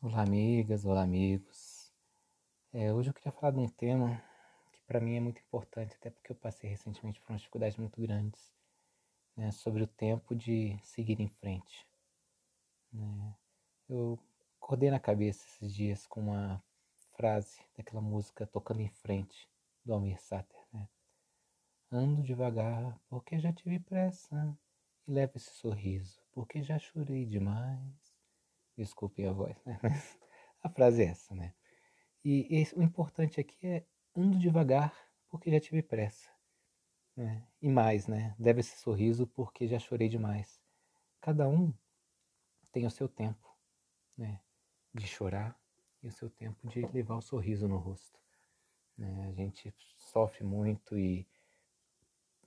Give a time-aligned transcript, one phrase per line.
[0.00, 1.92] Olá, amigas, olá, amigos.
[2.72, 4.22] É, hoje eu queria falar de um tema
[4.72, 8.00] que para mim é muito importante, até porque eu passei recentemente por umas dificuldades muito
[8.00, 8.54] grandes,
[9.36, 11.84] né, sobre o tempo de seguir em frente.
[12.92, 13.34] Né.
[13.88, 14.16] Eu
[14.60, 16.62] acordei na cabeça esses dias com uma
[17.16, 19.50] frase daquela música Tocando em Frente,
[19.84, 20.64] do Almir Sater.
[20.72, 20.88] Né?
[21.90, 24.56] Ando devagar porque já tive pressa
[25.08, 28.07] e levo esse sorriso porque já chorei demais
[28.78, 29.76] Desculpem a voz, né?
[29.82, 30.16] Mas
[30.62, 31.52] a frase é essa, né?
[32.24, 33.84] E esse, o importante aqui é
[34.14, 34.94] ando devagar
[35.28, 36.30] porque já tive pressa.
[37.16, 37.44] Né?
[37.60, 38.36] E mais, né?
[38.38, 40.62] Deve esse sorriso porque já chorei demais.
[41.20, 41.74] Cada um
[42.70, 43.52] tem o seu tempo,
[44.16, 44.40] né?
[44.94, 45.60] De chorar
[46.00, 48.20] e o seu tempo de levar o sorriso no rosto.
[48.96, 49.26] Né?
[49.26, 51.26] A gente sofre muito e,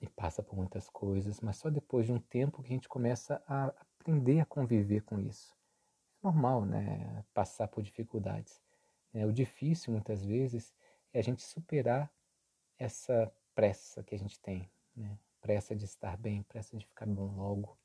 [0.00, 3.42] e passa por muitas coisas, mas só depois de um tempo que a gente começa
[3.46, 5.54] a aprender a conviver com isso
[6.22, 7.24] normal, né?
[7.34, 8.62] Passar por dificuldades.
[9.12, 9.26] Né?
[9.26, 10.74] O difícil, muitas vezes,
[11.12, 12.10] é a gente superar
[12.78, 15.18] essa pressa que a gente tem, né?
[15.40, 17.76] Pressa de estar bem, pressa de ficar bom logo,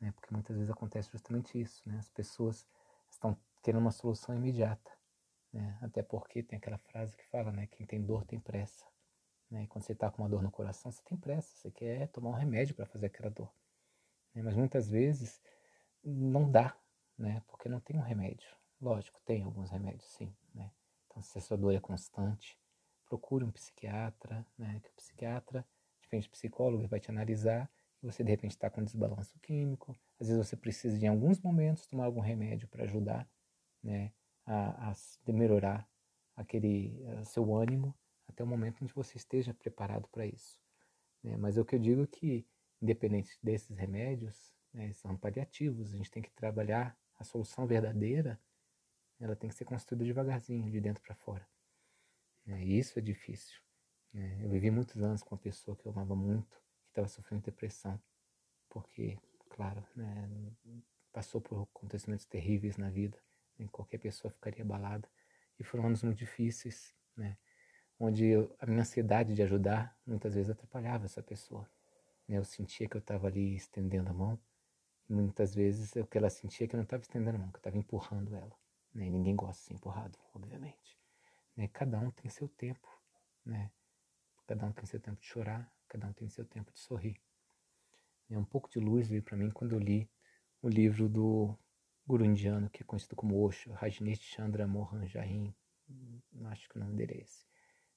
[0.00, 0.12] né?
[0.12, 1.98] Porque muitas vezes acontece justamente isso, né?
[1.98, 2.66] As pessoas
[3.10, 4.90] estão querendo uma solução imediata,
[5.52, 5.78] né?
[5.82, 7.66] Até porque tem aquela frase que fala, né?
[7.66, 8.86] Quem tem dor tem pressa.
[9.50, 9.64] Né?
[9.64, 12.30] E quando você está com uma dor no coração, você tem pressa, você quer tomar
[12.30, 13.52] um remédio para fazer aquela dor.
[14.34, 14.42] Né?
[14.42, 15.40] Mas muitas vezes
[16.02, 16.76] não dá,
[17.18, 17.42] né?
[17.46, 18.48] Porque não tem um remédio.
[18.80, 20.70] Lógico, tem alguns remédios, sim, né?
[21.06, 22.58] Então, se a sua dor é constante,
[23.06, 24.80] procure um psiquiatra, né?
[24.82, 25.66] Que o psiquiatra,
[26.00, 27.70] diferente do psicólogo, vai te analisar
[28.02, 29.96] e você de repente está com desbalanço químico.
[30.20, 33.28] Às vezes você precisa em alguns momentos, tomar algum remédio para ajudar,
[33.82, 34.12] né?
[34.44, 35.88] A, a melhorar
[36.36, 37.94] aquele a seu ânimo
[38.28, 40.60] até o momento em que você esteja preparado para isso.
[41.22, 41.36] Né?
[41.36, 42.46] Mas é o que eu digo que,
[42.80, 48.40] independente desses remédios, né, são paliativos, a gente tem que trabalhar a solução verdadeira,
[49.18, 51.46] ela tem que ser construída devagarzinho, de dentro para fora.
[52.46, 53.60] É, e isso é difícil.
[54.14, 57.42] É, eu vivi muitos anos com uma pessoa que eu amava muito, que estava sofrendo
[57.42, 58.00] depressão,
[58.68, 59.18] porque,
[59.50, 60.28] claro, né,
[61.12, 63.18] passou por acontecimentos terríveis na vida,
[63.58, 65.08] né, qualquer pessoa ficaria abalada.
[65.58, 67.36] E foram anos muito difíceis, né,
[67.98, 71.68] onde eu, a minha ansiedade de ajudar muitas vezes atrapalhava essa pessoa.
[72.28, 74.38] Né, eu sentia que eu estava ali estendendo a mão,
[75.08, 77.56] muitas vezes o que ela sentia é que eu não estava estendendo a mão, que
[77.56, 78.56] eu estava empurrando ela.
[78.94, 79.06] Né?
[79.06, 80.98] E ninguém gosta de ser empurrado, obviamente.
[81.56, 81.68] Né?
[81.68, 82.88] Cada um tem seu tempo,
[83.44, 83.70] né?
[84.46, 87.20] Cada um tem seu tempo de chorar, cada um tem seu tempo de sorrir.
[88.30, 90.10] É um pouco de luz veio para mim quando eu li
[90.62, 91.56] o livro do
[92.06, 95.54] guru indiano, que é conhecido como Osho, Rajneesh Chandra Mohan Jain,
[96.46, 97.44] acho que o nome dele é esse.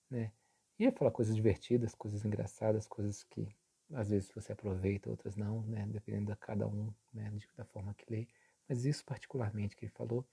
[0.10, 0.32] Né?
[0.78, 3.48] E ia falar coisas divertidas, coisas engraçadas, coisas que
[3.94, 5.86] às vezes você aproveita, outras não, né?
[5.88, 7.32] dependendo de cada um, né?
[7.56, 8.28] da forma que lê.
[8.68, 10.28] Mas isso particularmente que ele falou,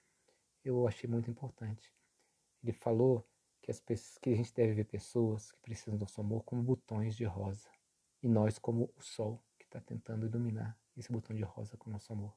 [0.65, 1.93] eu achei muito importante.
[2.63, 3.27] Ele falou
[3.63, 6.63] que, as pessoas, que a gente deve ver pessoas que precisam do nosso amor como
[6.63, 7.69] botões de rosa.
[8.23, 11.93] E nós como o sol que está tentando iluminar esse botão de rosa com o
[11.93, 12.35] nosso amor.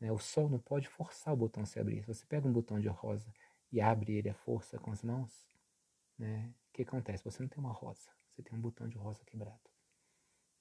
[0.00, 0.10] Né?
[0.10, 2.02] O sol não pode forçar o botão a se abrir.
[2.02, 3.32] Se você pega um botão de rosa
[3.70, 5.46] e abre ele à força com as mãos,
[6.18, 6.52] né?
[6.68, 7.24] o que acontece?
[7.24, 9.60] Você não tem uma rosa, você tem um botão de rosa quebrado.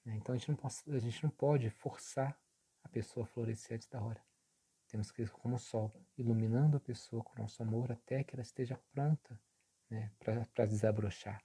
[0.06, 0.16] Né?
[0.16, 2.40] Então a gente, não pode, a gente não pode forçar
[2.84, 4.24] a pessoa a florescer antes da hora.
[4.88, 8.42] Temos que ir como o sol, iluminando a pessoa com nosso amor até que ela
[8.42, 9.40] esteja pronta
[9.90, 11.44] né, para desabrochar.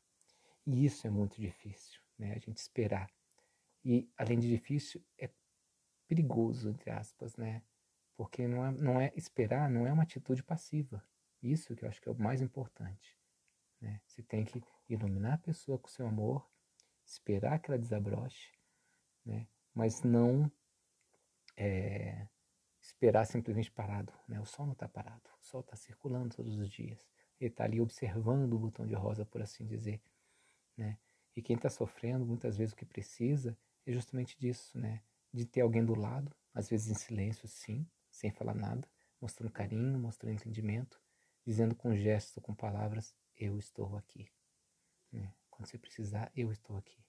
[0.66, 3.10] E isso é muito difícil, né, a gente esperar.
[3.84, 5.28] E além de difícil, é
[6.09, 7.62] perigoso, entre aspas, né?
[8.16, 11.04] Porque não é, não é esperar, não é uma atitude passiva.
[11.43, 13.19] Isso que eu acho que é o mais importante.
[13.81, 14.00] Né?
[14.06, 16.48] Você tem que iluminar a pessoa com seu amor
[17.04, 18.53] esperar que ela desabroche,
[19.25, 19.47] né?
[19.75, 20.50] mas não
[21.56, 22.26] é,
[22.81, 24.12] esperar simplesmente parado.
[24.28, 24.41] Né?
[24.41, 27.06] O sol não está parado, o sol está circulando todos os dias.
[27.41, 30.00] Ele está ali observando o botão de rosa, por assim dizer.
[30.76, 30.98] Né?
[31.37, 33.56] E quem está sofrendo, muitas vezes o que precisa
[33.87, 35.03] é justamente disso, né?
[35.32, 38.88] de ter alguém do lado, às vezes em silêncio, sim, sem falar nada,
[39.20, 41.00] mostrando carinho, mostrando entendimento,
[41.44, 44.31] dizendo com gestos, com palavras: Eu estou aqui.
[45.11, 45.34] Né?
[45.50, 47.03] Quando você precisar, eu estou aqui.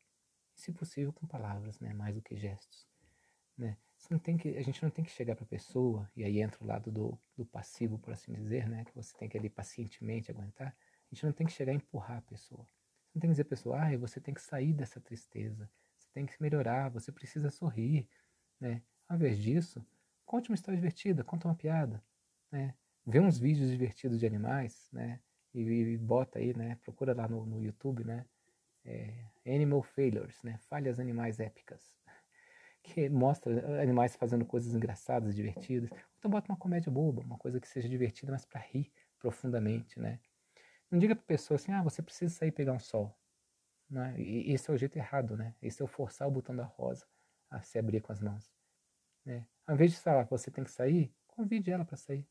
[0.55, 1.93] Se possível, com palavras, né?
[1.93, 2.87] Mais do que gestos.
[3.57, 3.77] Né?
[3.97, 6.41] Você não tem que, a gente não tem que chegar para a pessoa, e aí
[6.41, 8.85] entra o lado do, do passivo, por assim dizer, né?
[8.85, 10.75] Que você tem que ali pacientemente aguentar.
[11.11, 12.63] A gente não tem que chegar a empurrar a pessoa.
[12.63, 15.69] Você não tem que dizer a pessoa, ah, você tem que sair dessa tristeza.
[15.97, 18.07] Você tem que melhorar, você precisa sorrir,
[18.59, 18.81] né?
[19.07, 19.85] Ao invés disso,
[20.25, 22.03] conte uma história divertida, conta uma piada,
[22.51, 22.75] né?
[23.05, 25.19] Vê uns vídeos divertidos de animais, né?
[25.53, 26.75] E, e bota aí, né?
[26.83, 28.25] Procura lá no, no YouTube, né?
[28.85, 29.13] É,
[29.45, 30.57] Animal Failures, né?
[30.69, 31.97] Falhas animais épicas,
[32.83, 35.89] que mostra animais fazendo coisas engraçadas, divertidas.
[36.17, 40.19] Então bota uma comédia boba, uma coisa que seja divertida, mas para rir profundamente, né?
[40.89, 43.17] Não diga para pessoa assim, ah, você precisa sair pegar um sol.
[43.89, 44.15] Né?
[44.19, 45.55] E esse é o jeito errado, né?
[45.61, 47.05] Esse é o forçar o botão da rosa
[47.49, 48.51] a se abrir com as mãos.
[49.23, 49.47] Né?
[49.65, 52.27] Ao invés de falar que você tem que sair, convide ela para sair.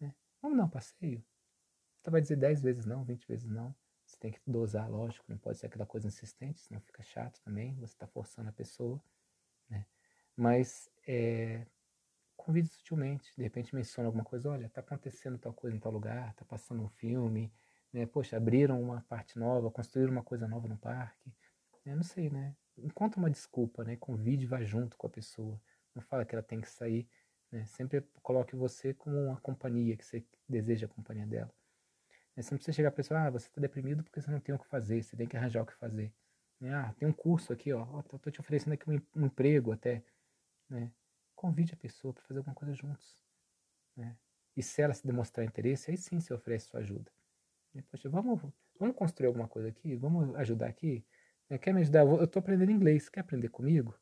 [0.00, 0.14] Né?
[0.42, 1.24] Vamos dar um passeio.
[2.00, 3.74] Você vai dizer 10 vezes não, 20 vezes não.
[4.16, 7.74] Você tem que dosar, lógico, não pode ser aquela coisa insistente, senão fica chato também,
[7.74, 8.98] você está forçando a pessoa.
[9.68, 9.84] Né?
[10.34, 11.66] Mas é,
[12.34, 16.30] convide sutilmente, de repente menciona alguma coisa, olha, está acontecendo tal coisa em tal lugar,
[16.30, 17.52] está passando um filme,
[17.92, 18.06] né?
[18.06, 21.30] Poxa, abriram uma parte nova, construíram uma coisa nova no parque.
[21.84, 21.94] Né?
[21.94, 22.56] não sei, né?
[22.78, 23.96] Encontra uma desculpa, né?
[23.96, 25.60] Convide vá junto com a pessoa.
[25.94, 27.06] Não fala que ela tem que sair.
[27.52, 27.66] Né?
[27.66, 31.52] Sempre coloque você como uma companhia, que você deseja a companhia dela.
[32.36, 32.42] Né?
[32.42, 34.58] Você não precisa chegar a pessoa, ah, você está deprimido porque você não tem o
[34.58, 36.12] que fazer, você tem que arranjar o que fazer.
[36.60, 36.72] Né?
[36.74, 40.04] Ah, tem um curso aqui, ó, estou te oferecendo aqui um, emprego até.
[40.68, 40.92] Né?
[41.34, 43.24] Convide a pessoa para fazer alguma coisa juntos.
[43.96, 44.16] Né?
[44.56, 47.10] E se ela se demonstrar interesse, aí sim você oferece sua ajuda.
[47.90, 48.40] Poxa, vamos,
[48.78, 49.94] vamos construir alguma coisa aqui?
[49.96, 51.04] Vamos ajudar aqui?
[51.60, 52.00] Quer me ajudar?
[52.00, 53.08] Eu estou aprendendo inglês.
[53.10, 53.94] Quer aprender comigo?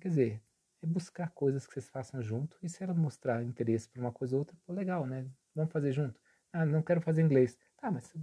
[0.00, 0.42] Quer dizer,
[0.82, 2.58] é buscar coisas que vocês façam junto.
[2.62, 5.30] E se ela mostrar interesse por uma coisa ou outra, pô, legal, né?
[5.54, 6.20] Vamos fazer junto.
[6.56, 7.58] Ah, não quero fazer inglês.
[7.76, 8.18] Tá, mas você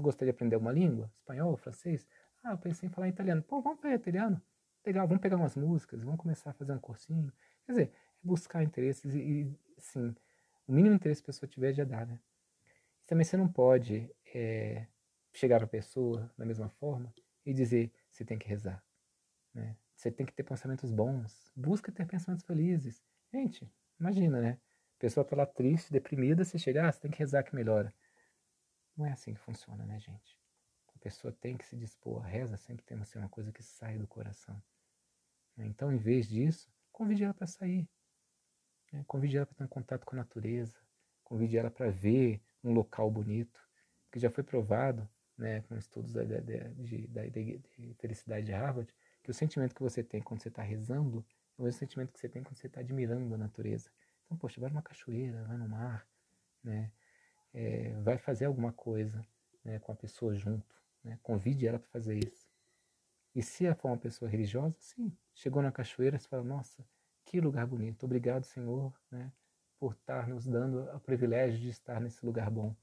[0.00, 1.08] gostaria de aprender uma língua?
[1.14, 2.04] Espanhol, francês?
[2.42, 3.42] Ah, eu pensei em falar italiano.
[3.42, 4.42] Pô, vamos fazer italiano?
[4.84, 7.32] Legal, vamos pegar umas músicas, vamos começar a fazer um cursinho.
[7.64, 7.90] Quer dizer, é
[8.20, 10.14] buscar interesses e, e sim,
[10.66, 12.18] o mínimo interesse que a pessoa tiver já dá, né?
[13.06, 14.86] também você não pode é,
[15.32, 18.82] chegar para a pessoa da mesma forma e dizer você tem que rezar.
[19.54, 19.76] Né?
[19.94, 21.52] Você tem que ter pensamentos bons.
[21.54, 23.00] Busca ter pensamentos felizes.
[23.32, 24.58] Gente, imagina, né?
[24.96, 27.92] A pessoa está lá triste, deprimida, você chega, ah, você tem que rezar que melhora.
[28.96, 30.38] Não é assim que funciona, né, gente?
[30.94, 32.24] A pessoa tem que se dispor.
[32.24, 34.60] A reza sempre tem que ser uma coisa que sai do coração.
[35.58, 37.86] Então, em vez disso, convide ela para sair.
[38.90, 39.04] Né?
[39.06, 40.74] Convide ela para ter um contato com a natureza.
[41.22, 43.60] Convide ela para ver um local bonito,
[44.10, 45.06] que já foi provado
[45.36, 47.60] né, com estudos da, da, de, da, de
[47.98, 48.92] felicidade de Harvard,
[49.22, 51.24] que o sentimento que você tem quando você está rezando
[51.58, 53.90] é o mesmo sentimento que você tem quando você está admirando a natureza.
[54.26, 56.06] Então, poxa, vai numa cachoeira, vai no mar,
[56.62, 56.92] né,
[57.54, 59.24] é, vai fazer alguma coisa
[59.64, 62.50] né, com a pessoa junto, né, convide ela para fazer isso.
[63.34, 66.84] E se ela for uma pessoa religiosa, sim, chegou na cachoeira, você fala, nossa,
[67.24, 69.32] que lugar bonito, obrigado, Senhor, né,
[69.78, 72.74] por estar nos dando o privilégio de estar nesse lugar bom.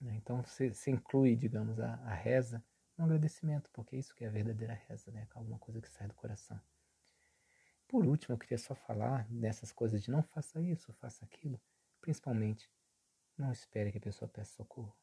[0.00, 0.14] Né?
[0.16, 2.64] Então você, inclui, digamos, a, a, reza
[2.96, 5.26] no agradecimento, porque é isso que é a verdadeira reza, né?
[5.34, 6.60] alguma coisa que sai do coração.
[7.88, 11.60] Por último, eu queria só falar dessas coisas de não faça isso, faça aquilo,
[12.00, 12.70] principalmente
[13.36, 14.94] não espere que a pessoa peça socorro,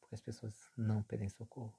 [0.00, 1.78] porque as pessoas não pedem socorro.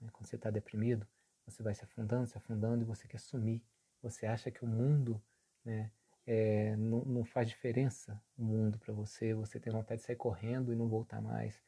[0.00, 0.10] Né?
[0.12, 1.06] Quando você está deprimido,
[1.46, 3.62] você vai se afundando, se afundando e você quer sumir.
[4.02, 5.22] Você acha que o mundo
[5.64, 5.90] né,
[6.26, 10.72] é, não, não, faz diferença o mundo para você, você tem vontade de sair correndo
[10.72, 11.62] e não voltar mais,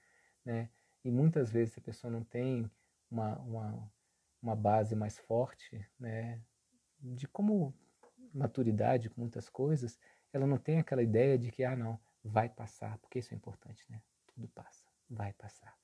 [0.45, 0.69] né?
[1.03, 2.71] E muitas vezes a pessoa não tem
[3.11, 3.93] uma, uma,
[4.43, 6.43] uma base mais forte, né?
[7.01, 7.75] De como
[8.33, 9.99] maturidade com muitas coisas,
[10.33, 13.85] ela não tem aquela ideia de que, ah, não, vai passar, porque isso é importante,
[13.91, 14.01] né?
[14.27, 15.77] Tudo passa, vai passar.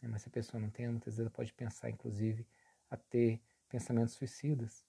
[0.00, 2.46] É, mas se a pessoa não tem, muitas vezes ela pode pensar, inclusive,
[2.90, 4.84] a ter pensamentos suicidas.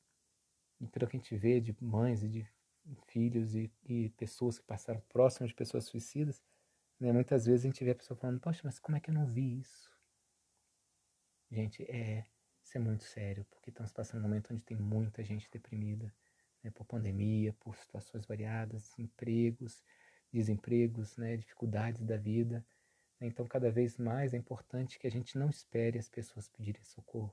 [0.80, 2.48] E pelo que a gente vê de mães e de
[3.08, 6.44] filhos e, e pessoas que passaram próximas de pessoas suicidas,
[7.00, 9.14] né, muitas vezes a gente vê a pessoa falando, poxa, mas como é que eu
[9.14, 9.92] não vi isso?
[11.50, 12.26] Gente, é,
[12.74, 16.12] isso é muito sério, porque estamos passando um momento onde tem muita gente deprimida,
[16.64, 19.84] né, por pandemia, por situações variadas, empregos,
[20.32, 22.66] desempregos, né, dificuldades da vida.
[23.20, 26.82] Né, então, cada vez mais é importante que a gente não espere as pessoas pedirem
[26.82, 27.32] socorro.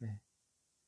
[0.00, 0.18] Né?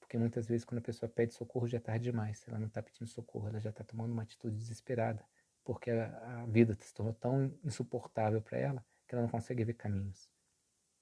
[0.00, 2.44] Porque muitas vezes quando a pessoa pede socorro já é tarde demais.
[2.49, 5.25] Ela não está pedindo socorro, ela já está tomando uma atitude desesperada.
[5.62, 9.75] Porque a, a vida se tornou tão insuportável para ela que ela não consegue ver
[9.75, 10.28] caminhos.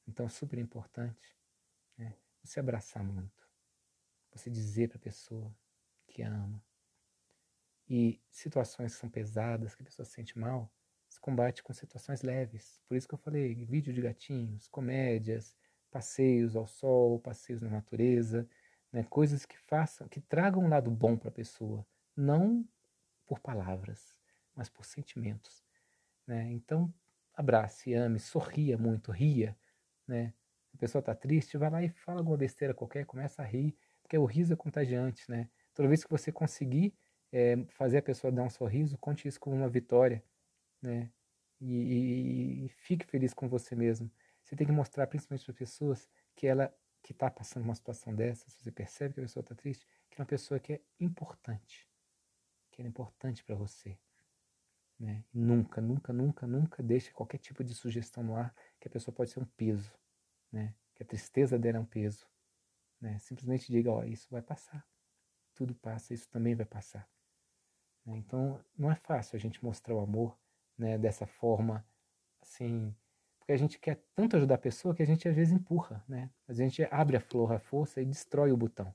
[0.06, 1.35] Então é super importante
[1.97, 2.14] né,
[2.47, 3.47] você abraçar muito.
[4.33, 5.55] Você dizer para a pessoa
[6.07, 6.62] que ama.
[7.88, 10.73] E situações que são pesadas, que a pessoa se sente mal,
[11.09, 12.83] se combate com situações leves.
[12.88, 15.57] Por isso que eu falei, vídeo de gatinhos, comédias,
[15.91, 18.49] passeios ao sol, passeios na natureza,
[18.93, 19.05] né?
[19.05, 21.87] coisas que façam, que tragam um lado bom para a pessoa,
[22.17, 22.67] não
[23.26, 24.19] por palavras,
[24.55, 25.65] mas por sentimentos.
[26.26, 26.53] Né?
[26.53, 26.93] Então,
[27.35, 29.57] abrace, ame, sorria muito, ria.
[30.07, 30.35] Né?
[30.76, 34.18] A pessoa está triste, vai lá e fala alguma besteira qualquer, começa a rir, porque
[34.18, 35.25] o riso é contagiante.
[35.30, 35.49] Né?
[35.73, 36.95] Toda vez que você conseguir
[37.33, 40.23] é, fazer a pessoa dar um sorriso, conte isso como uma vitória.
[40.83, 41.11] Né?
[41.59, 44.11] E, e, e fique feliz com você mesmo.
[44.42, 46.71] Você tem que mostrar, principalmente para as pessoas, que ela
[47.02, 50.14] que está passando uma situação dessa, se você percebe que a pessoa está triste, que
[50.14, 51.88] aquela pessoa que é importante,
[52.71, 53.97] que é importante para você.
[54.99, 55.25] Né?
[55.33, 59.30] Nunca, nunca, nunca, nunca deixe qualquer tipo de sugestão no ar que a pessoa pode
[59.30, 59.97] ser um peso,
[60.56, 60.75] né?
[60.94, 62.26] que a tristeza dela é um peso.
[63.00, 63.18] Né?
[63.18, 64.84] Simplesmente diga, ó, isso vai passar.
[65.54, 67.08] Tudo passa, isso também vai passar.
[68.04, 68.16] Né?
[68.16, 70.36] Então, não é fácil a gente mostrar o amor
[70.76, 71.86] né, dessa forma,
[72.40, 72.94] assim,
[73.38, 76.30] porque a gente quer tanto ajudar a pessoa que a gente às vezes empurra, né?
[76.48, 78.92] A gente abre a flor, a força e destrói o botão.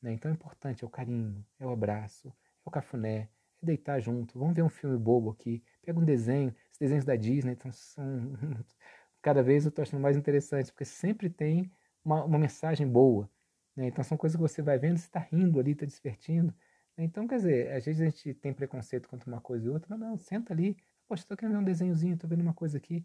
[0.00, 0.12] Né?
[0.12, 2.32] Então é importante, é o carinho, é o abraço, é
[2.64, 3.28] o cafuné,
[3.62, 4.38] é deitar junto.
[4.38, 5.62] Vamos ver um filme bobo aqui.
[5.82, 8.04] Pega um desenho, os desenhos da Disney são
[9.26, 11.68] cada vez eu estou achando mais interessantes, porque sempre tem
[12.04, 13.28] uma, uma mensagem boa.
[13.74, 13.88] Né?
[13.88, 16.54] Então são coisas que você vai vendo, você está rindo ali, está divertindo.
[16.96, 17.02] Né?
[17.02, 19.96] Então, quer dizer, às vezes a gente tem preconceito contra uma coisa e outra.
[19.96, 20.76] Não, não, senta ali.
[21.08, 23.04] Poxa, estou querendo ver um desenhozinho, estou vendo uma coisa aqui.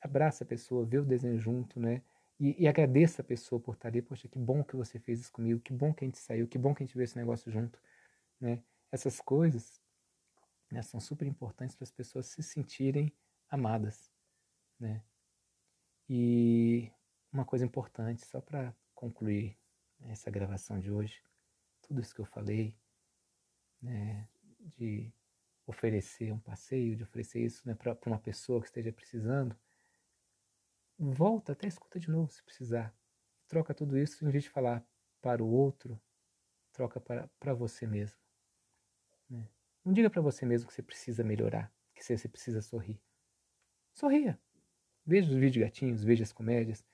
[0.00, 2.00] Abraça a pessoa, vê o desenho junto, né?
[2.40, 4.00] E, e, agradeça a pessoa por estar ali.
[4.00, 6.56] Poxa, que bom que você fez isso comigo, que bom que a gente saiu, que
[6.56, 7.78] bom que a gente viu esse negócio junto.
[8.40, 8.58] Né?
[8.90, 9.82] Essas coisas
[10.70, 13.12] né, são super importantes para as pessoas se sentirem
[13.50, 14.10] amadas.
[14.80, 15.02] Né?
[16.08, 16.90] E
[17.32, 19.56] uma coisa importante, só para concluir
[20.00, 21.22] essa gravação de hoje,
[21.80, 22.76] tudo isso que eu falei,
[23.80, 24.28] né,
[24.60, 25.12] de
[25.66, 29.56] oferecer um passeio, de oferecer isso né, para uma pessoa que esteja precisando,
[30.98, 32.94] volta, até escuta de novo se precisar.
[33.48, 34.84] Troca tudo isso, em vez de falar
[35.20, 36.00] para o outro,
[36.72, 38.18] troca para, para você mesmo.
[39.28, 39.48] Né?
[39.84, 43.00] Não diga para você mesmo que você precisa melhorar, que você precisa sorrir.
[43.92, 44.40] Sorria.
[45.04, 46.84] Veja os vídeos gatinhos, veja as comédias.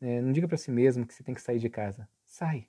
[0.00, 0.20] Né?
[0.20, 2.08] Não diga para si mesmo que você tem que sair de casa.
[2.24, 2.68] Sai.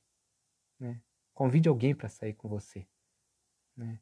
[0.79, 1.01] Né?
[1.33, 2.85] Convide alguém para sair com você.
[3.75, 3.99] Né?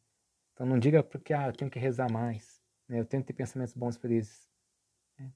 [0.54, 2.62] Então não diga porque ah, eu tenho que rezar mais.
[2.88, 3.00] Né?
[3.00, 4.50] Eu tenho que ter pensamentos bons felizes.
[5.18, 5.32] Né?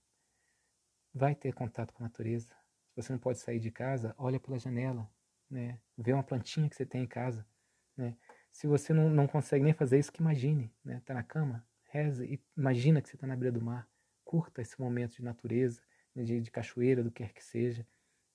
[1.13, 2.49] Vai ter contato com a natureza.
[2.89, 5.09] Se você não pode sair de casa, olha pela janela.
[5.49, 5.79] Né?
[5.97, 7.45] Vê uma plantinha que você tem em casa.
[7.95, 8.17] Né?
[8.51, 10.73] Se você não, não consegue nem fazer isso, que imagine.
[10.83, 11.01] Né?
[11.05, 13.90] Tá na cama, reza e imagina que você está na beira do mar.
[14.31, 15.81] Curta esse momento de natureza,
[16.15, 16.23] né?
[16.23, 17.85] de, de cachoeira, do que quer que seja.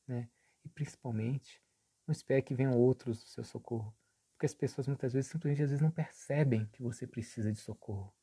[0.07, 0.29] Né?
[0.63, 1.59] E principalmente,
[2.07, 3.97] não espere que venham outros do seu socorro.
[4.35, 8.15] Porque as pessoas muitas vezes simplesmente às vezes não percebem que você precisa de socorro.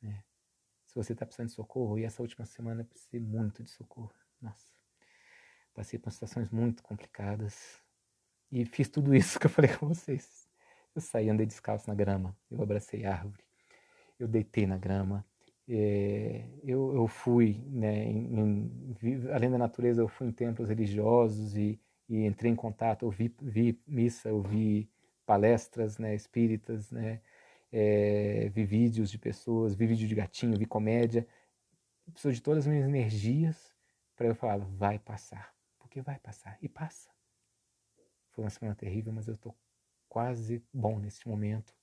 [0.00, 0.24] Né?
[0.86, 4.14] Se você está precisando de socorro, e essa última semana eu precisei muito de socorro.
[4.40, 4.66] Nossa,
[5.74, 7.78] passei por situações muito complicadas.
[8.50, 10.48] E fiz tudo isso que eu falei com vocês.
[10.94, 13.44] Eu saí, andei descalço na grama, eu abracei árvore,
[14.18, 15.26] eu deitei na grama,
[15.68, 18.70] é, eu, eu fui, né, em,
[19.02, 23.10] em, além da natureza, eu fui em templos religiosos e, e entrei em contato, eu
[23.10, 24.90] vi, missa, eu vi
[25.24, 27.20] palestras né, espíritas, né,
[27.70, 31.26] é, vi vídeos de pessoas, vi vídeo de gatinho, vi comédia,
[32.12, 33.72] preciso de todas as minhas energias
[34.16, 37.10] para eu falar, vai passar, porque vai passar, e passa.
[38.32, 39.56] Foi uma semana terrível, mas eu estou
[40.08, 41.74] quase bom nesse momento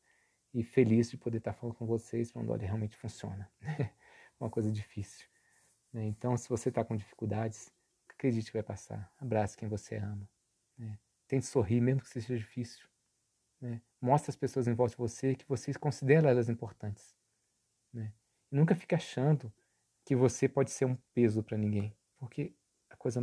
[0.54, 3.50] e feliz de poder estar falando com vocês, falando, olha, realmente funciona.
[4.40, 5.28] Uma coisa difícil.
[5.94, 6.06] Né?
[6.06, 7.72] Então, se você está com dificuldades,
[8.08, 9.12] acredite que vai passar.
[9.20, 10.28] Abrace quem você ama.
[10.78, 10.98] Né?
[11.28, 12.88] Tente sorrir, mesmo que seja difícil.
[13.62, 13.82] Né?
[14.02, 17.16] Mostre às pessoas em volta de você que vocês consideram elas importantes.
[17.92, 18.14] Né?
[18.52, 19.52] nunca fique achando
[20.06, 22.56] que você pode ser um peso para ninguém, porque
[22.90, 23.22] a coisa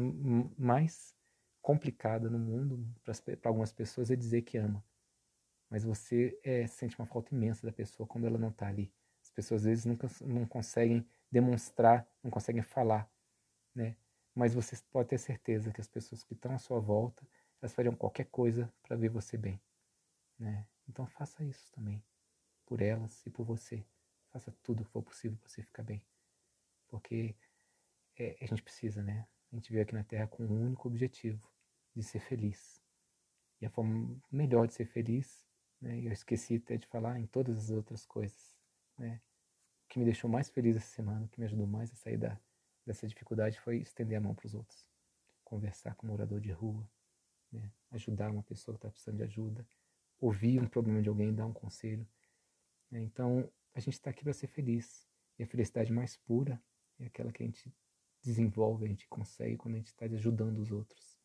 [0.57, 1.17] mais
[1.61, 4.85] complicada no mundo para algumas pessoas é dizer que ama
[5.69, 8.93] mas você é, sente uma falta imensa da pessoa quando ela não está ali.
[9.23, 13.11] As pessoas às vezes nunca não conseguem demonstrar, não conseguem falar,
[13.75, 13.97] né?
[14.35, 17.27] Mas você pode ter certeza que as pessoas que estão à sua volta,
[17.61, 19.61] elas fariam qualquer coisa para ver você bem,
[20.39, 20.67] né?
[20.89, 22.03] Então faça isso também,
[22.65, 23.85] por elas e por você.
[24.31, 26.05] Faça tudo o que for possível para você ficar bem,
[26.87, 27.35] porque
[28.17, 29.27] é, a gente precisa, né?
[29.53, 31.51] A gente veio aqui na Terra com um único objetivo,
[31.95, 32.83] de ser feliz.
[33.61, 35.46] E a forma melhor de ser feliz
[35.81, 36.01] né?
[36.01, 38.57] Eu esqueci até de falar em todas as outras coisas.
[38.99, 39.21] Né?
[39.85, 42.17] O que me deixou mais feliz essa semana, o que me ajudou mais a sair
[42.17, 42.39] da,
[42.85, 44.87] dessa dificuldade foi estender a mão para os outros.
[45.45, 46.89] Conversar com um morador de rua,
[47.53, 47.71] né?
[47.93, 49.67] ajudar uma pessoa que está precisando de ajuda,
[50.21, 52.07] ouvir um problema de alguém, dar um conselho.
[52.91, 53.01] Né?
[53.01, 55.07] Então, a gente está aqui para ser feliz.
[55.39, 56.61] E a felicidade mais pura
[56.99, 57.73] é aquela que a gente
[58.23, 61.21] desenvolve, a gente consegue quando a gente está ajudando os outros.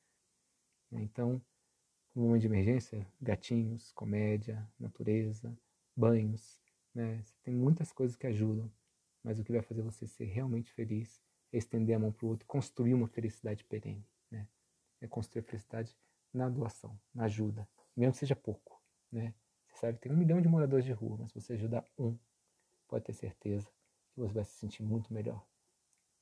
[0.92, 1.02] Né?
[1.02, 1.42] Então,
[2.14, 5.58] no momento de emergência, gatinhos, comédia, natureza,
[5.96, 6.62] banhos,
[6.94, 7.22] né?
[7.24, 8.72] Você tem muitas coisas que ajudam,
[9.24, 12.30] mas o que vai fazer você ser realmente feliz é estender a mão para o
[12.30, 14.48] outro, construir uma felicidade perene, né?
[15.00, 15.98] É construir a felicidade
[16.34, 19.34] na doação, na ajuda, mesmo que seja pouco, né?
[19.68, 22.18] Você sabe que tem um milhão de moradores de rua, mas se você ajudar um,
[22.88, 23.70] pode ter certeza
[24.14, 25.46] que você vai se sentir muito melhor.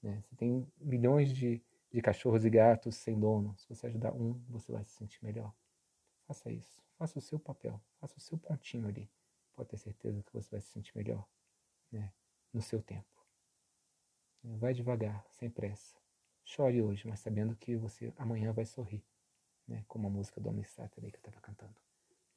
[0.02, 0.22] Né?
[0.24, 4.72] Você tem milhões de, de cachorros e gatos sem dono, se você ajudar um, você
[4.72, 5.54] vai se sentir melhor.
[6.30, 6.80] Faça isso.
[6.94, 9.10] faça o seu papel, faça o seu pontinho ali.
[9.56, 11.28] Pode ter certeza que você vai se sentir melhor,
[11.92, 12.14] né?
[12.54, 13.26] No seu tempo.
[14.44, 15.98] Vai devagar, sem pressa.
[16.46, 19.04] Chore hoje, mas sabendo que você amanhã vai sorrir,
[19.68, 19.84] né?
[19.88, 21.82] Como a música do Homem Sater aí que eu estava cantando.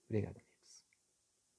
[0.08, 0.40] Obrigado.